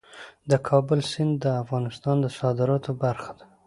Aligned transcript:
د 0.49 0.51
کابل 0.67 0.99
سیند 1.11 1.33
د 1.43 1.45
افغانستان 1.63 2.15
د 2.21 2.25
صادراتو 2.39 2.91
برخه 3.03 3.31
ده. 3.37 3.45